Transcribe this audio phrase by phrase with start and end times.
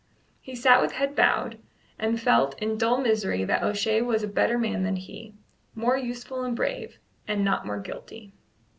[0.41, 1.59] He sat with head bowed,
[1.99, 5.35] and felt in dull misery that O'Shea was a better man than he
[5.75, 8.33] more useful and brave, and not more guilty.